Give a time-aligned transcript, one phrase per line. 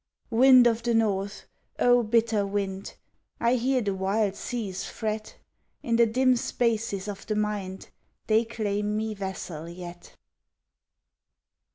[0.31, 1.45] Wind of the North!
[1.77, 2.95] O bitter wind,
[3.39, 5.37] I hear the wild seas fret
[5.83, 7.89] In the dim spaces of the mind
[8.25, 10.15] They claim me vassal yet!